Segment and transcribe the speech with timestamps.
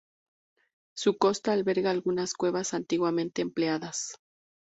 [0.95, 4.13] Su costa alberga algunas cuevas antiguamente empleadas.